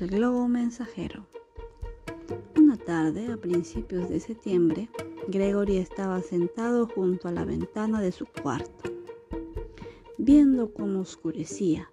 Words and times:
El 0.00 0.10
globo 0.10 0.46
mensajero. 0.46 1.26
Una 2.56 2.76
tarde, 2.76 3.32
a 3.32 3.36
principios 3.36 4.08
de 4.08 4.20
septiembre, 4.20 4.88
Gregory 5.26 5.78
estaba 5.78 6.22
sentado 6.22 6.86
junto 6.86 7.26
a 7.26 7.32
la 7.32 7.44
ventana 7.44 8.00
de 8.00 8.12
su 8.12 8.24
cuarto, 8.26 8.92
viendo 10.16 10.72
cómo 10.72 11.00
oscurecía. 11.00 11.90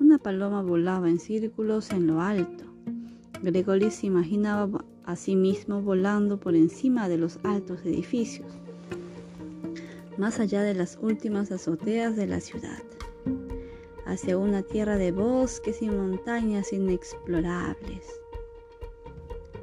Una 0.00 0.18
paloma 0.18 0.62
volaba 0.62 1.08
en 1.08 1.20
círculos 1.20 1.92
en 1.92 2.08
lo 2.08 2.20
alto. 2.20 2.64
Gregory 3.40 3.92
se 3.92 4.08
imaginaba 4.08 4.84
a 5.04 5.14
sí 5.14 5.36
mismo 5.36 5.80
volando 5.80 6.40
por 6.40 6.56
encima 6.56 7.08
de 7.08 7.18
los 7.18 7.38
altos 7.44 7.84
edificios, 7.84 8.50
más 10.18 10.40
allá 10.40 10.62
de 10.62 10.74
las 10.74 10.98
últimas 11.00 11.52
azoteas 11.52 12.16
de 12.16 12.26
la 12.26 12.40
ciudad 12.40 12.82
hacia 14.12 14.36
una 14.36 14.62
tierra 14.62 14.98
de 14.98 15.10
bosques 15.10 15.80
y 15.80 15.88
montañas 15.88 16.74
inexplorables, 16.74 18.06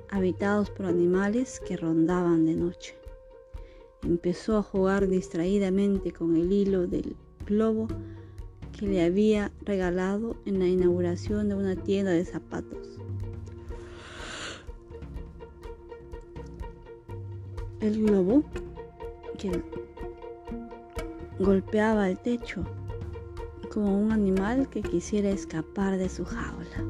habitados 0.09 0.71
por 0.71 0.87
animales 0.87 1.61
que 1.67 1.77
rondaban 1.77 2.47
de 2.47 2.55
noche. 2.55 2.95
Empezó 4.01 4.57
a 4.57 4.63
jugar 4.63 5.07
distraídamente 5.07 6.11
con 6.11 6.35
el 6.35 6.51
hilo 6.51 6.87
del 6.87 7.15
globo 7.45 7.87
que 8.77 8.87
le 8.87 9.03
había 9.03 9.51
regalado 9.61 10.35
en 10.45 10.57
la 10.57 10.67
inauguración 10.67 11.49
de 11.49 11.55
una 11.55 11.75
tienda 11.75 12.11
de 12.11 12.25
zapatos. 12.25 12.97
El 17.81 18.03
globo 18.03 18.43
que 19.37 19.51
golpeaba 21.37 22.09
el 22.09 22.17
techo 22.17 22.65
como 23.69 23.99
un 23.99 24.11
animal 24.11 24.69
que 24.69 24.81
quisiera 24.81 25.29
escapar 25.29 25.97
de 25.97 26.09
su 26.09 26.25
jaula. 26.25 26.83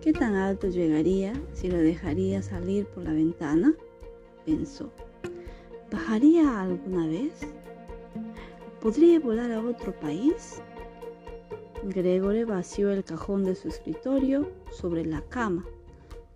¿Qué 0.00 0.12
tan 0.12 0.36
alto 0.36 0.68
llegaría 0.68 1.32
si 1.52 1.68
lo 1.68 1.78
dejaría 1.78 2.40
salir 2.40 2.86
por 2.86 3.02
la 3.02 3.12
ventana? 3.12 3.74
pensó. 4.44 4.92
¿Bajaría 5.90 6.62
alguna 6.62 7.08
vez? 7.08 7.32
¿Podría 8.80 9.18
volar 9.18 9.50
a 9.50 9.60
otro 9.60 9.92
país? 9.98 10.62
Gregory 11.82 12.44
vació 12.44 12.92
el 12.92 13.02
cajón 13.02 13.42
de 13.42 13.56
su 13.56 13.68
escritorio 13.68 14.48
sobre 14.70 15.04
la 15.04 15.22
cama, 15.22 15.64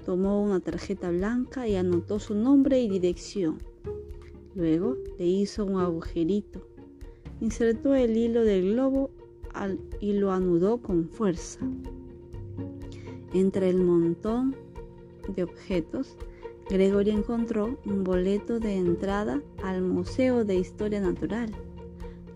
tomó 0.05 0.43
una 0.43 0.59
tarjeta 0.59 1.11
blanca 1.11 1.69
y 1.69 1.77
anotó 1.77 2.19
su 2.19 2.35
nombre 2.35 2.81
y 2.81 2.89
dirección. 2.89 3.70
Luego 4.61 4.99
le 5.19 5.25
hizo 5.25 5.65
un 5.65 5.81
agujerito, 5.81 6.61
insertó 7.41 7.95
el 7.95 8.15
hilo 8.15 8.45
del 8.45 8.75
globo 8.75 9.09
y 10.01 10.13
lo 10.13 10.33
anudó 10.33 10.83
con 10.83 11.09
fuerza. 11.09 11.61
Entre 13.33 13.71
el 13.71 13.79
montón 13.79 14.55
de 15.35 15.45
objetos, 15.45 16.15
Gregory 16.69 17.09
encontró 17.09 17.79
un 17.87 18.05
boleto 18.05 18.61
de 18.61 18.77
entrada 18.77 19.41
al 19.65 19.81
Museo 19.81 20.45
de 20.45 20.57
Historia 20.57 21.01
Natural. 21.01 21.51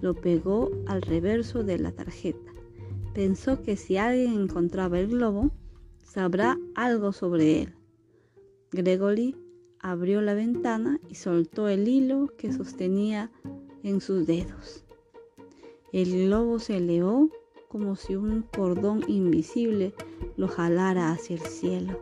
Lo 0.01 0.15
pegó 0.15 0.71
al 0.87 1.03
reverso 1.03 1.63
de 1.63 1.79
la 1.79 1.93
tarjeta. 1.93 2.55
Pensó 3.13 3.61
que 3.61 3.77
si 3.77 3.99
alguien 3.99 4.33
encontraba 4.33 4.99
el 4.99 5.09
globo, 5.09 5.51
sabrá 6.03 6.59
algo 6.75 7.13
sobre 7.13 7.65
él. 7.65 7.75
Gregory 8.73 9.37
abrió 9.85 10.23
la 10.23 10.33
ventana 10.33 10.99
y 11.11 11.15
soltó 11.15 11.69
el 11.69 11.87
hilo 11.87 12.33
que 12.39 12.51
sostenía 12.51 13.31
en 13.83 14.01
sus 14.01 14.27
dedos. 14.27 14.83
El 15.93 16.25
globo 16.25 16.59
se 16.59 16.79
elevó 16.79 17.29
como 17.69 17.95
si 17.95 18.17
un 18.17 18.47
cordón 18.57 19.05
invisible 19.09 19.93
lo 20.39 20.49
jalara 20.49 21.11
hacia 21.13 21.37
el 21.37 21.43
cielo. 21.43 22.01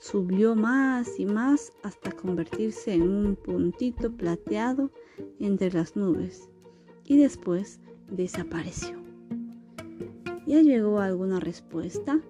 Subió 0.00 0.56
más 0.56 1.20
y 1.20 1.26
más 1.26 1.72
hasta 1.84 2.10
convertirse 2.10 2.94
en 2.94 3.02
un 3.02 3.36
puntito 3.36 4.10
plateado 4.10 4.90
entre 5.38 5.72
las 5.72 5.94
nubes 5.94 6.48
y 7.04 7.18
después 7.18 7.78
desapareció. 8.10 8.98
¿Ya 10.44 10.60
llegó 10.60 10.98
alguna 10.98 11.38
respuesta? 11.38 12.20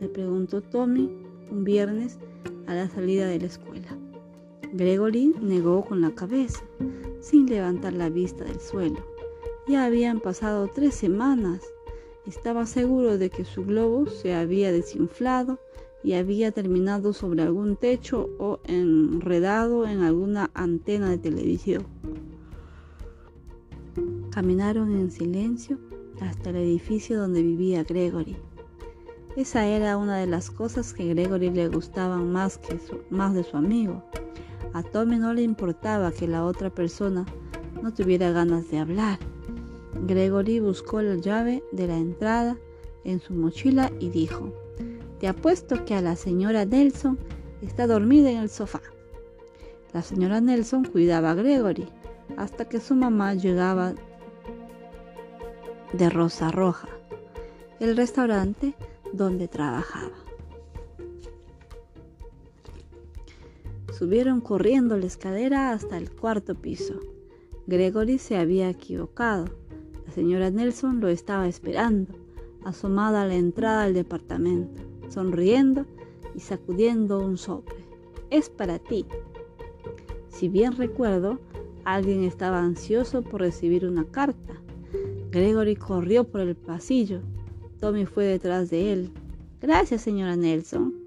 Le 0.00 0.08
preguntó 0.08 0.62
Tommy 0.62 1.10
un 1.50 1.64
viernes 1.64 2.18
a 2.66 2.72
la 2.74 2.88
salida 2.88 3.26
de 3.26 3.40
la 3.40 3.46
escuela. 3.46 4.05
Gregory 4.76 5.34
negó 5.40 5.82
con 5.84 6.02
la 6.02 6.14
cabeza, 6.14 6.62
sin 7.20 7.46
levantar 7.46 7.94
la 7.94 8.10
vista 8.10 8.44
del 8.44 8.60
suelo. 8.60 8.98
Ya 9.66 9.86
habían 9.86 10.20
pasado 10.20 10.68
tres 10.68 10.94
semanas. 10.94 11.62
Estaba 12.26 12.66
seguro 12.66 13.16
de 13.16 13.30
que 13.30 13.44
su 13.44 13.64
globo 13.64 14.06
se 14.06 14.34
había 14.34 14.70
desinflado 14.72 15.58
y 16.04 16.12
había 16.12 16.52
terminado 16.52 17.12
sobre 17.12 17.42
algún 17.42 17.76
techo 17.76 18.28
o 18.38 18.60
enredado 18.64 19.86
en 19.86 20.02
alguna 20.02 20.50
antena 20.54 21.10
de 21.10 21.18
televisión. 21.18 21.86
Caminaron 24.30 24.94
en 24.94 25.10
silencio 25.10 25.78
hasta 26.20 26.50
el 26.50 26.56
edificio 26.56 27.18
donde 27.18 27.42
vivía 27.42 27.82
Gregory. 27.84 28.36
Esa 29.36 29.66
era 29.66 29.96
una 29.96 30.18
de 30.18 30.26
las 30.26 30.50
cosas 30.50 30.92
que 30.92 31.08
Gregory 31.08 31.50
le 31.50 31.68
gustaban 31.68 32.30
más, 32.30 32.58
que 32.58 32.78
más 33.10 33.34
de 33.34 33.42
su 33.42 33.56
amigo. 33.56 34.02
A 34.76 34.82
Tommy 34.82 35.16
no 35.16 35.32
le 35.32 35.40
importaba 35.40 36.12
que 36.12 36.28
la 36.28 36.44
otra 36.44 36.68
persona 36.68 37.24
no 37.82 37.94
tuviera 37.94 38.30
ganas 38.30 38.70
de 38.70 38.78
hablar. 38.78 39.18
Gregory 40.06 40.60
buscó 40.60 41.00
la 41.00 41.14
llave 41.14 41.64
de 41.72 41.86
la 41.86 41.96
entrada 41.96 42.58
en 43.02 43.18
su 43.18 43.32
mochila 43.32 43.90
y 44.00 44.10
dijo, 44.10 44.52
te 45.18 45.28
apuesto 45.28 45.86
que 45.86 45.94
a 45.94 46.02
la 46.02 46.14
señora 46.14 46.66
Nelson 46.66 47.18
está 47.62 47.86
dormida 47.86 48.30
en 48.30 48.36
el 48.36 48.50
sofá. 48.50 48.82
La 49.94 50.02
señora 50.02 50.42
Nelson 50.42 50.84
cuidaba 50.84 51.30
a 51.30 51.34
Gregory 51.34 51.88
hasta 52.36 52.68
que 52.68 52.78
su 52.78 52.94
mamá 52.94 53.32
llegaba 53.32 53.94
de 55.94 56.10
Rosa 56.10 56.50
Roja, 56.50 56.88
el 57.80 57.96
restaurante 57.96 58.74
donde 59.14 59.48
trabajaba. 59.48 60.25
Subieron 63.96 64.42
corriendo 64.42 64.98
la 64.98 65.06
escalera 65.06 65.72
hasta 65.72 65.96
el 65.96 66.10
cuarto 66.10 66.54
piso. 66.54 67.00
Gregory 67.66 68.18
se 68.18 68.36
había 68.36 68.68
equivocado. 68.68 69.46
La 70.04 70.12
señora 70.12 70.50
Nelson 70.50 71.00
lo 71.00 71.08
estaba 71.08 71.48
esperando, 71.48 72.12
asomada 72.62 73.22
a 73.22 73.26
la 73.26 73.36
entrada 73.36 73.84
del 73.84 73.94
departamento, 73.94 74.82
sonriendo 75.08 75.86
y 76.34 76.40
sacudiendo 76.40 77.20
un 77.20 77.38
sobre. 77.38 77.74
Es 78.28 78.50
para 78.50 78.78
ti. 78.78 79.06
Si 80.28 80.50
bien 80.50 80.76
recuerdo, 80.76 81.40
alguien 81.84 82.22
estaba 82.22 82.60
ansioso 82.60 83.22
por 83.22 83.40
recibir 83.40 83.86
una 83.86 84.04
carta. 84.04 84.60
Gregory 85.30 85.74
corrió 85.74 86.24
por 86.24 86.42
el 86.42 86.54
pasillo. 86.54 87.22
Tommy 87.80 88.04
fue 88.04 88.26
detrás 88.26 88.68
de 88.68 88.92
él. 88.92 89.10
Gracias, 89.62 90.02
señora 90.02 90.36
Nelson. 90.36 91.05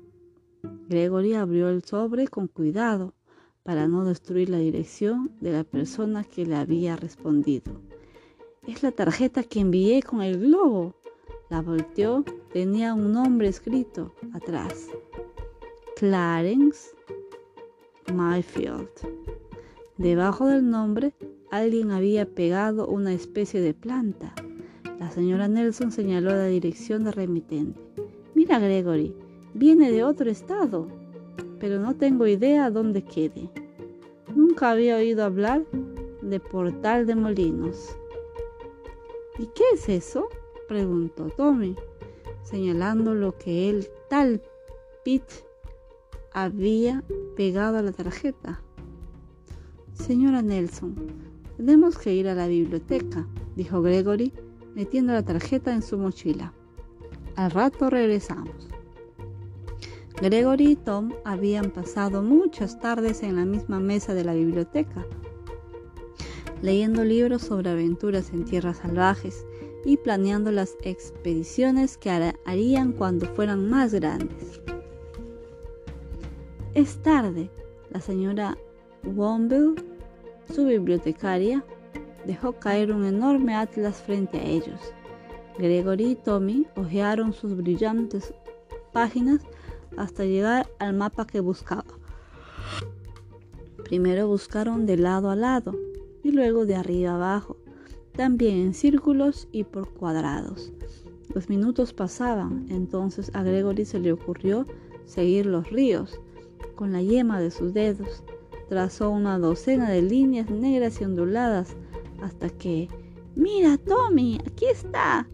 Gregory 0.88 1.34
abrió 1.34 1.70
el 1.70 1.84
sobre 1.84 2.28
con 2.28 2.48
cuidado 2.48 3.14
para 3.64 3.88
no 3.88 4.06
destruir 4.06 4.50
la 4.50 4.58
dirección 4.58 5.32
de 5.42 5.52
la 5.52 5.64
persona 5.64 6.24
que 6.24 6.46
le 6.46 6.56
había 6.56 6.96
respondido. 6.96 7.82
Es 8.68 8.84
la 8.84 8.92
tarjeta 8.92 9.44
que 9.44 9.60
envié 9.60 10.02
con 10.02 10.22
el 10.22 10.40
globo. 10.40 10.96
La 11.50 11.62
volteó, 11.62 12.24
tenía 12.52 12.94
un 12.94 13.14
nombre 13.14 13.48
escrito 13.48 14.14
atrás. 14.34 14.88
Clarence 15.96 16.90
Mayfield. 18.14 18.90
Debajo 19.98 20.48
del 20.48 20.70
nombre, 20.70 21.14
alguien 21.52 21.92
había 21.92 22.26
pegado 22.26 22.88
una 22.88 23.14
especie 23.14 23.62
de 23.62 23.74
planta. 23.74 24.34
La 25.00 25.12
señora 25.12 25.48
Nelson 25.48 25.92
señaló 25.92 26.30
la 26.32 26.46
dirección 26.46 27.04
de 27.04 27.12
remitente. 27.12 27.80
Mira, 28.36 28.60
Gregory, 28.60 29.16
Viene 29.54 29.92
de 29.92 30.04
otro 30.04 30.30
estado, 30.30 30.88
pero 31.60 31.80
no 31.80 31.96
tengo 31.96 32.28
idea 32.28 32.70
dónde 32.70 33.04
quede. 33.04 33.50
Nunca 34.36 34.72
había 34.72 34.98
oído 34.98 35.24
hablar 35.24 35.66
de 36.22 36.40
Portal 36.40 37.06
de 37.06 37.16
Molinos. 37.16 37.96
¿Y 39.38 39.48
qué 39.48 39.64
es 39.74 39.90
eso? 39.90 40.30
preguntó 40.68 41.30
Tommy, 41.36 41.76
señalando 42.44 43.16
lo 43.16 43.38
que 43.38 43.70
el 43.70 43.88
tal 44.10 44.42
Pete 45.04 45.46
había 46.32 47.04
pegado 47.36 47.78
a 47.78 47.82
la 47.82 47.92
tarjeta. 47.92 48.62
Señora 49.94 50.42
Nelson, 50.42 50.96
tenemos 51.58 51.98
que 51.98 52.14
ir 52.14 52.28
a 52.28 52.36
la 52.36 52.48
biblioteca, 52.48 53.28
dijo 53.56 53.82
Gregory, 53.82 54.32
metiendo 54.76 55.14
la 55.14 55.24
tarjeta 55.24 55.74
en 55.74 55.82
su 55.82 55.98
mochila. 55.98 56.54
Al 57.36 57.52
rato 57.52 57.90
regresamos. 57.90 58.69
Gregory 60.22 60.72
y 60.72 60.76
Tom 60.76 61.14
habían 61.24 61.72
pasado 61.72 62.22
muchas 62.22 62.78
tardes 62.80 63.24
en 63.24 63.38
la 63.38 63.46
misma 63.46 63.80
mesa 63.80 64.14
de 64.14 64.26
la 64.26 64.34
biblioteca, 64.34 65.06
leyendo 66.62 67.06
libros 67.06 67.44
sobre 67.44 67.70
aventuras 67.70 68.34
en 68.34 68.44
tierras 68.44 68.80
salvajes 68.80 69.46
y 69.86 69.96
planeando 69.96 70.52
las 70.52 70.76
expediciones 70.82 71.98
que 71.98 72.12
harían 72.46 72.92
cuando 72.92 73.28
fueran 73.28 73.70
más 73.70 73.94
grandes. 73.94 74.60
Es 76.74 77.02
tarde. 77.02 77.50
La 77.90 78.02
señora 78.02 78.58
Womble, 79.04 79.74
su 80.54 80.66
bibliotecaria, 80.66 81.64
dejó 82.26 82.54
caer 82.54 82.92
un 82.92 83.06
enorme 83.06 83.56
atlas 83.56 84.02
frente 84.02 84.38
a 84.38 84.44
ellos. 84.44 84.80
Gregory 85.58 86.12
y 86.12 86.16
Tommy 86.16 86.68
hojearon 86.76 87.34
sus 87.34 87.56
brillantes 87.56 88.34
páginas 88.92 89.42
hasta 89.98 90.26
llegar 90.26 90.68
al 90.80 90.94
mapa 90.96 91.26
que 91.26 91.40
buscaba. 91.40 91.86
Primero 93.86 94.28
buscaron 94.28 94.86
de 94.86 94.98
lado 94.98 95.30
a 95.30 95.36
lado 95.36 95.76
y 96.24 96.32
luego 96.32 96.66
de 96.66 96.76
arriba 96.76 97.16
abajo, 97.16 97.58
también 98.16 98.58
en 98.58 98.74
círculos 98.74 99.48
y 99.52 99.64
por 99.64 99.90
cuadrados. 99.94 100.72
Los 101.34 101.50
minutos 101.50 101.94
pasaban, 101.94 102.66
entonces 102.70 103.32
a 103.34 103.44
Gregory 103.44 103.86
se 103.86 104.00
le 104.00 104.12
ocurrió 104.12 104.66
seguir 105.06 105.46
los 105.46 105.70
ríos. 105.70 106.20
Con 106.76 106.92
la 106.92 107.02
yema 107.02 107.40
de 107.40 107.52
sus 107.52 107.74
dedos, 107.74 108.24
trazó 108.68 109.10
una 109.10 109.38
docena 109.38 109.90
de 109.90 110.02
líneas 110.02 110.50
negras 110.50 111.02
y 111.02 111.06
onduladas 111.06 111.76
hasta 112.22 112.50
que... 112.50 112.88
Mira, 113.36 113.78
Tommy, 113.78 114.40
aquí 114.46 114.66
está. 114.66 115.28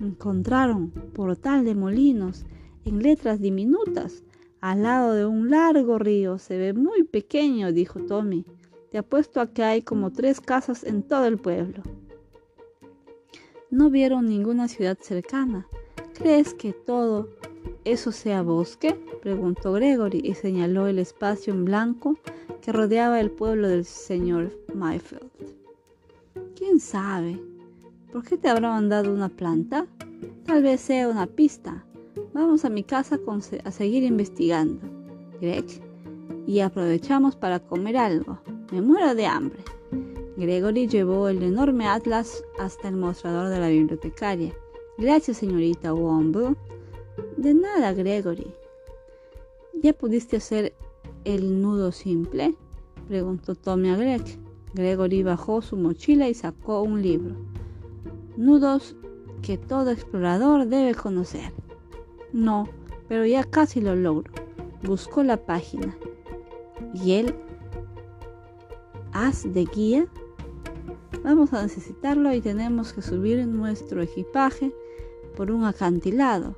Encontraron 0.00 0.90
portal 0.90 1.64
de 1.64 1.74
molinos 1.74 2.46
en 2.88 3.02
letras 3.02 3.40
diminutas 3.40 4.22
al 4.60 4.82
lado 4.82 5.12
de 5.12 5.26
un 5.26 5.50
largo 5.50 5.98
río. 5.98 6.38
Se 6.38 6.56
ve 6.58 6.72
muy 6.72 7.04
pequeño, 7.04 7.72
dijo 7.72 8.00
Tommy. 8.00 8.44
Te 8.90 8.98
apuesto 8.98 9.40
a 9.40 9.52
que 9.52 9.62
hay 9.62 9.82
como 9.82 10.10
tres 10.10 10.40
casas 10.40 10.84
en 10.84 11.02
todo 11.02 11.26
el 11.26 11.38
pueblo. 11.38 11.82
No 13.70 13.90
vieron 13.90 14.26
ninguna 14.26 14.66
ciudad 14.66 14.98
cercana. 15.00 15.66
¿Crees 16.14 16.54
que 16.54 16.72
todo 16.72 17.28
eso 17.84 18.12
sea 18.12 18.42
bosque? 18.42 18.98
preguntó 19.20 19.72
Gregory 19.72 20.20
y 20.24 20.34
señaló 20.34 20.86
el 20.86 20.98
espacio 20.98 21.52
en 21.52 21.64
blanco 21.64 22.18
que 22.62 22.72
rodeaba 22.72 23.20
el 23.20 23.30
pueblo 23.30 23.68
del 23.68 23.84
señor 23.84 24.52
Mayfield. 24.74 25.30
¿Quién 26.56 26.80
sabe? 26.80 27.38
¿Por 28.12 28.24
qué 28.24 28.38
te 28.38 28.48
habrá 28.48 28.70
mandado 28.70 29.12
una 29.12 29.28
planta? 29.28 29.86
Tal 30.44 30.62
vez 30.62 30.80
sea 30.80 31.08
una 31.08 31.26
pista. 31.26 31.84
Vamos 32.38 32.64
a 32.64 32.70
mi 32.70 32.84
casa 32.84 33.18
a 33.64 33.70
seguir 33.72 34.04
investigando, 34.04 34.80
Greg, 35.40 35.64
y 36.46 36.60
aprovechamos 36.60 37.34
para 37.34 37.58
comer 37.58 37.96
algo. 37.96 38.38
Me 38.70 38.80
muero 38.80 39.16
de 39.16 39.26
hambre. 39.26 39.58
Gregory 40.36 40.86
llevó 40.86 41.26
el 41.26 41.42
enorme 41.42 41.88
atlas 41.88 42.44
hasta 42.60 42.86
el 42.86 42.96
mostrador 42.96 43.48
de 43.48 43.58
la 43.58 43.66
bibliotecaria. 43.66 44.54
Gracias, 44.98 45.38
señorita 45.38 45.92
Womble. 45.92 46.54
De 47.36 47.54
nada, 47.54 47.92
Gregory. 47.92 48.46
¿Ya 49.82 49.92
pudiste 49.92 50.36
hacer 50.36 50.74
el 51.24 51.60
nudo 51.60 51.90
simple? 51.90 52.54
preguntó 53.08 53.56
Tommy 53.56 53.88
a 53.90 53.96
Greg. 53.96 54.22
Gregory 54.74 55.24
bajó 55.24 55.60
su 55.60 55.76
mochila 55.76 56.28
y 56.28 56.34
sacó 56.34 56.82
un 56.82 57.02
libro. 57.02 57.34
Nudos 58.36 58.94
que 59.42 59.58
todo 59.58 59.90
explorador 59.90 60.66
debe 60.66 60.94
conocer. 60.94 61.52
No, 62.32 62.68
pero 63.08 63.24
ya 63.26 63.44
casi 63.44 63.80
lo 63.80 63.96
logro. 63.96 64.32
Buscó 64.82 65.22
la 65.22 65.38
página. 65.38 65.96
¿Y 66.94 67.12
el 67.12 67.34
haz 69.12 69.52
de 69.52 69.64
guía? 69.64 70.06
Vamos 71.24 71.52
a 71.52 71.62
necesitarlo 71.62 72.32
y 72.32 72.40
tenemos 72.40 72.92
que 72.92 73.02
subir 73.02 73.44
nuestro 73.46 74.02
equipaje 74.02 74.72
por 75.36 75.50
un 75.50 75.64
acantilado. 75.64 76.56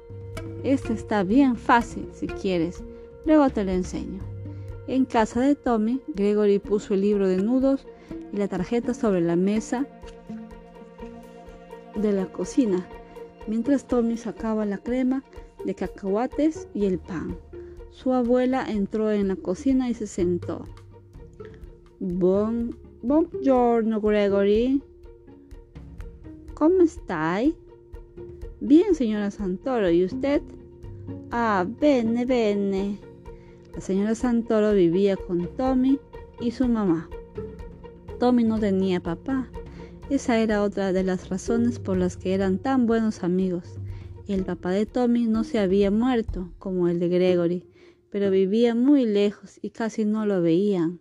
Este 0.63 0.93
está 0.93 1.23
bien 1.23 1.57
fácil 1.57 2.09
si 2.13 2.27
quieres. 2.27 2.83
Luego 3.25 3.49
te 3.51 3.65
lo 3.65 3.71
enseño. 3.71 4.21
En 4.87 5.05
casa 5.05 5.41
de 5.41 5.55
Tommy, 5.55 6.01
Gregory 6.09 6.59
puso 6.59 6.95
el 6.95 7.03
libro 7.03 7.29
de 7.29 7.37
nudos 7.37 7.87
y 8.33 8.37
la 8.37 8.49
tarjeta 8.49 8.93
sobre 8.93 9.21
la 9.21 9.37
mesa 9.37 9.87
de 11.95 12.13
la 12.13 12.27
cocina, 12.27 12.87
mientras 13.47 13.87
Tommy 13.87 14.17
sacaba 14.17 14.65
la 14.65 14.79
crema 14.79 15.23
de 15.65 15.75
cacahuates 15.75 16.69
y 16.75 16.87
el 16.87 16.99
pan. 16.99 17.37
Su 17.91 18.13
abuela 18.13 18.65
entró 18.69 19.11
en 19.11 19.29
la 19.29 19.37
cocina 19.37 19.91
y 19.91 19.95
se 19.95 20.07
sentó. 20.07 20.65
Bon, 21.99 22.77
buongiorno, 23.03 24.01
Gregory. 24.01 24.83
¿Cómo 26.55 26.83
está? 26.83 27.41
Bien, 28.61 28.95
señora 28.95 29.31
Santoro. 29.31 29.91
¿Y 29.91 30.05
usted? 30.05 30.43
Ah, 31.31 31.67
bene, 31.81 32.25
bene. 32.25 32.99
La 33.75 33.81
señora 33.81 34.15
Santoro 34.15 34.73
vivía 34.73 35.17
con 35.17 35.47
Tommy 35.57 35.99
y 36.41 36.51
su 36.51 36.69
mamá. 36.69 37.09
Tommy 38.19 38.45
no 38.45 38.59
tenía 38.59 39.01
papá. 39.01 39.49
Esa 40.11 40.39
era 40.39 40.63
otra 40.63 40.93
de 40.93 41.03
las 41.03 41.29
razones 41.29 41.79
por 41.79 41.97
las 41.97 42.17
que 42.17 42.35
eran 42.35 42.59
tan 42.59 42.87
buenos 42.87 43.25
amigos. 43.25 43.80
El 44.31 44.45
papá 44.45 44.71
de 44.71 44.87
Tommy 44.87 45.27
no 45.27 45.43
se 45.43 45.59
había 45.59 45.91
muerto, 45.91 46.53
como 46.61 46.87
el 46.87 47.01
de 47.01 47.09
Gregory, 47.09 47.65
pero 48.11 48.31
vivía 48.31 48.77
muy 48.77 49.05
lejos 49.05 49.59
y 49.61 49.71
casi 49.71 50.05
no 50.05 50.25
lo 50.25 50.41
veían. 50.41 51.01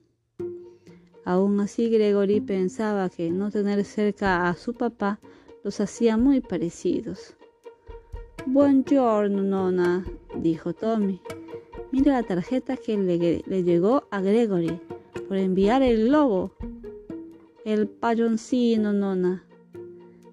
Aún 1.26 1.60
así, 1.60 1.92
Gregory 1.92 2.42
pensaba 2.42 3.08
que 3.08 3.30
no 3.30 3.52
tener 3.52 3.86
cerca 3.86 4.50
a 4.50 4.56
su 4.56 4.74
papá 4.74 5.20
los 5.64 5.80
hacía 5.80 6.18
muy 6.18 6.42
parecidos. 6.42 7.36
Buongiorno, 8.48 9.44
nona, 9.44 10.04
dijo 10.42 10.74
Tommy. 10.74 11.22
Mira 11.92 12.14
la 12.14 12.24
tarjeta 12.24 12.78
que 12.78 12.98
le, 12.98 13.44
le, 13.46 13.64
llegó 13.64 14.08
a 14.10 14.22
Gregory 14.22 14.82
por 15.28 15.38
enviar 15.38 15.84
el 15.84 16.08
globo. 16.08 16.56
El 17.64 17.88
payoncino, 17.90 18.92
nona. 18.92 19.46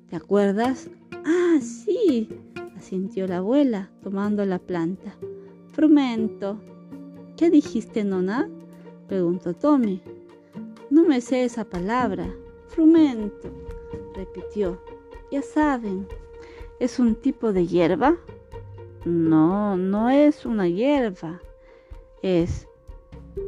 ¿Te 0.08 0.16
acuerdas? 0.16 0.88
Ah, 1.26 1.58
sí, 1.60 2.30
sintió 2.86 3.26
la 3.26 3.38
abuela, 3.38 3.90
tomando 4.00 4.44
la 4.46 4.60
planta. 4.60 5.16
Frumento. 5.72 6.60
¿Qué 7.36 7.50
dijiste, 7.50 8.04
nona? 8.04 8.48
preguntó 9.08 9.54
Tommy. 9.54 10.00
No 10.88 11.04
me 11.04 11.20
sé 11.20 11.44
esa 11.44 11.64
palabra. 11.64 12.32
Frumento, 12.68 13.50
repitió. 14.14 14.80
Ya 15.32 15.42
saben, 15.42 16.06
¿es 16.78 17.00
un 17.00 17.16
tipo 17.16 17.52
de 17.52 17.66
hierba? 17.66 18.16
No, 19.04 19.76
no 19.76 20.08
es 20.08 20.46
una 20.46 20.68
hierba. 20.68 21.40
Es 22.22 22.68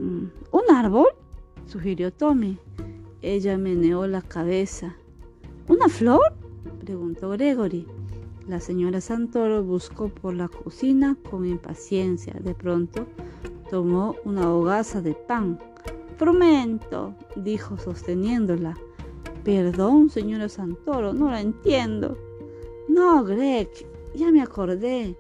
mm, 0.01 0.27
un 0.51 0.63
árbol, 0.75 1.07
sugirió 1.67 2.13
Tommy. 2.13 2.59
Ella 3.23 3.57
meneó 3.57 4.07
la 4.09 4.23
cabeza. 4.23 4.97
¿Una 5.69 5.89
flor? 5.89 6.35
preguntó 6.81 7.31
Gregory. 7.31 7.87
La 8.49 8.61
señora 8.61 9.03
Santoro 9.03 9.63
buscó 9.63 10.09
por 10.09 10.33
la 10.33 10.49
cocina 10.49 11.19
con 11.29 11.45
impaciencia. 11.45 12.33
De 12.41 12.55
pronto 12.55 13.07
tomó 13.69 14.17
una 14.25 14.51
hogaza 14.51 15.03
de 15.03 15.13
pan. 15.13 15.59
Frumento, 16.17 17.15
dijo 17.37 17.77
sosteniéndola. 17.77 18.75
Perdón, 19.45 20.09
señora 20.09 20.49
Santoro, 20.49 21.13
no 21.13 21.31
la 21.31 21.43
entiendo. 21.43 22.17
No, 22.89 23.23
Greg, 23.23 23.69
ya 24.15 24.33
me 24.33 24.41
acordé. 24.41 25.15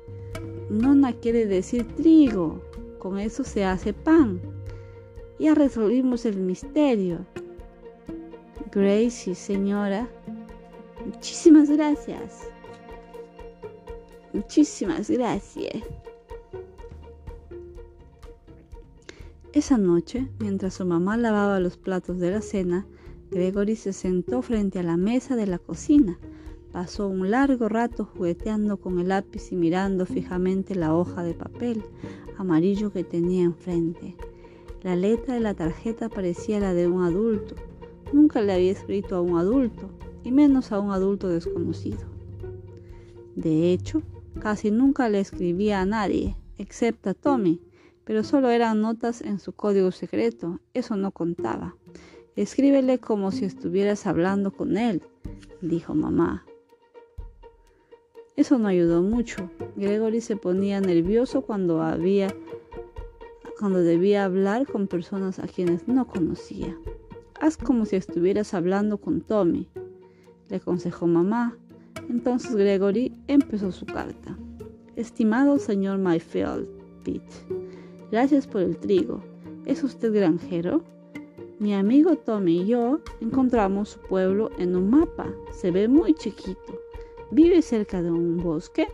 Nona 0.70 1.12
quiere 1.12 1.44
decir 1.44 1.87
trigo. 1.97 2.62
Con 2.99 3.18
eso 3.18 3.44
se 3.44 3.62
hace 3.62 3.92
pan. 3.92 4.40
Ya 5.38 5.54
resolvimos 5.54 6.25
el 6.25 6.38
misterio. 6.38 7.26
Gracie, 8.73 9.35
señora. 9.35 10.08
Muchísimas 11.04 11.70
gracias. 11.70 12.49
Muchísimas 14.32 15.11
gracias. 15.11 15.82
Esa 19.52 19.78
noche, 19.78 20.28
mientras 20.40 20.75
su 20.75 20.85
mamá 20.85 21.16
lavaba 21.16 21.58
los 21.58 21.76
platos 21.76 22.18
de 22.18 22.30
la 22.30 22.42
cena, 22.42 22.87
Gregory 23.30 23.76
se 23.76 23.92
sentó 23.92 24.42
frente 24.42 24.78
a 24.78 24.82
la 24.82 24.97
mesa 24.97 25.37
de 25.37 25.47
la 25.47 25.58
cocina. 25.58 26.18
Pasó 26.73 27.08
un 27.08 27.30
largo 27.30 27.68
rato 27.68 28.04
jugueteando 28.04 28.76
con 28.76 29.00
el 29.00 29.08
lápiz 29.08 29.50
y 29.50 29.56
mirando 29.56 30.04
fijamente 30.06 30.75
la 30.75 30.94
hoja 30.94 31.23
de 31.23 31.35
papel 31.35 31.82
amarillo 32.37 32.92
que 32.92 33.04
tenía 33.04 33.42
enfrente. 33.42 34.16
La 34.82 34.94
letra 34.94 35.35
de 35.35 35.40
la 35.40 35.54
tarjeta 35.54 36.08
parecía 36.08 36.61
la 36.61 36.73
de 36.75 36.87
un 36.87 37.02
adulto. 37.02 37.56
Nunca 38.12 38.40
le 38.42 38.52
había 38.52 38.73
escrito 38.73 39.16
a 39.16 39.20
un 39.20 39.38
adulto, 39.38 39.90
y 40.25 40.30
menos 40.30 40.73
a 40.73 40.78
un 40.78 40.92
adulto 40.92 41.28
desconocido. 41.28 42.06
De 43.35 43.73
hecho, 43.73 44.02
Casi 44.40 44.71
nunca 44.71 45.09
le 45.09 45.21
escribía 45.21 45.80
a 45.80 45.87
nadie, 45.87 46.37
excepto 46.59 47.11
a 47.11 47.14
Tommy, 47.14 47.61
pero 48.04 48.25
solo 48.25 48.50
eran 48.50 48.80
notas 48.80 49.21
en 49.21 49.38
su 49.38 49.52
código 49.52 49.90
secreto, 49.90 50.61
eso 50.75 50.97
no 50.97 51.11
contaba. 51.11 51.76
Escríbele 52.37 52.99
como 52.99 53.33
si 53.33 53.45
estuvieras 53.45 54.07
hablando 54.07 54.52
con 54.52 54.76
él, 54.76 55.02
dijo 55.61 55.95
mamá. 55.95 56.47
Eso 58.37 58.59
no 58.59 58.68
ayudó 58.68 59.02
mucho. 59.02 59.50
Gregory 59.75 60.21
se 60.21 60.37
ponía 60.37 60.80
nervioso 60.80 61.42
cuando 61.42 61.83
había 61.83 62.28
cuando 63.59 63.80
debía 63.80 64.25
hablar 64.25 64.66
con 64.66 64.87
personas 64.87 65.40
a 65.40 65.49
quienes 65.49 65.88
no 65.88 66.07
conocía. 66.07 66.78
Haz 67.40 67.57
como 67.57 67.85
si 67.87 67.97
estuvieras 67.97 68.54
hablando 68.54 68.99
con 68.99 69.21
Tommy, 69.21 69.68
le 70.49 70.57
aconsejó 70.57 71.09
mamá. 71.09 71.59
Entonces 72.09 72.57
Gregory 72.57 73.12
empezó 73.27 73.71
su 73.71 73.87
carta. 73.87 74.37
Estimado 74.97 75.59
señor 75.59 75.99
Mayfield, 75.99 76.67
Pete, 77.05 77.37
gracias 78.11 78.47
por 78.47 78.62
el 78.62 78.77
trigo. 78.79 79.23
¿Es 79.67 79.85
usted 79.85 80.12
granjero? 80.12 80.83
Mi 81.59 81.75
amigo 81.75 82.17
Tommy 82.17 82.62
y 82.62 82.67
yo 82.67 83.00
encontramos 83.21 83.91
su 83.91 84.00
pueblo 84.00 84.50
en 84.59 84.75
un 84.75 84.91
mapa. 84.91 85.27
Se 85.53 85.71
ve 85.71 85.88
muy 85.88 86.15
chiquito. 86.15 86.81
¿Vive 87.31 87.61
cerca 87.62 88.00
de 88.00 88.11
un 88.11 88.38
bosque? 88.38 88.87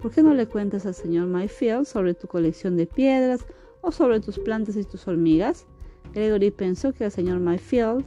¿Por 0.00 0.12
qué 0.12 0.22
no 0.22 0.34
le 0.34 0.46
cuentas 0.46 0.86
al 0.86 0.94
señor 0.94 1.26
Mayfield 1.26 1.84
sobre 1.84 2.14
tu 2.14 2.26
colección 2.28 2.76
de 2.76 2.86
piedras 2.86 3.44
o 3.82 3.90
sobre 3.90 4.20
tus 4.20 4.38
plantas 4.38 4.76
y 4.76 4.84
tus 4.84 5.06
hormigas? 5.06 5.66
Gregory 6.14 6.50
pensó 6.50 6.92
que 6.92 7.04
al 7.04 7.10
señor 7.10 7.40
Mayfield 7.40 8.04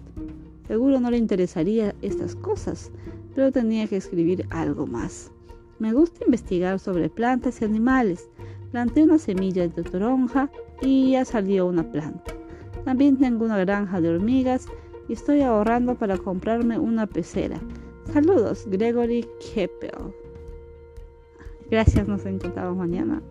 seguro 0.67 0.99
no 0.99 1.11
le 1.11 1.17
interesaría 1.17 1.93
estas 2.01 2.35
cosas, 2.35 2.91
pero 3.35 3.51
tenía 3.51 3.87
que 3.87 3.97
escribir 3.97 4.45
algo 4.49 4.87
más. 4.87 5.31
Me 5.79 5.93
gusta 5.93 6.25
investigar 6.25 6.79
sobre 6.79 7.09
plantas 7.09 7.61
y 7.61 7.65
animales. 7.65 8.29
Planté 8.71 9.03
una 9.03 9.17
semilla 9.17 9.67
de 9.67 9.83
toronja 9.83 10.49
y 10.81 11.11
ya 11.11 11.25
salió 11.25 11.65
una 11.65 11.89
planta. 11.89 12.33
También 12.85 13.17
tengo 13.17 13.45
una 13.45 13.57
granja 13.57 14.01
de 14.01 14.09
hormigas 14.09 14.67
y 15.07 15.13
estoy 15.13 15.41
ahorrando 15.41 15.95
para 15.95 16.17
comprarme 16.17 16.77
una 16.77 17.07
pecera. 17.07 17.59
Saludos, 18.13 18.65
Gregory 18.67 19.25
Keppel. 19.53 20.13
Gracias, 21.69 22.07
nos 22.07 22.25
encontramos 22.25 22.77
mañana. 22.77 23.21